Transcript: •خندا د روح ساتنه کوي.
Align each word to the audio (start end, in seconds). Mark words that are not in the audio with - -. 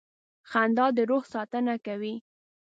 •خندا 0.49 0.85
د 0.95 0.97
روح 1.09 1.23
ساتنه 1.33 1.75
کوي. 1.85 2.15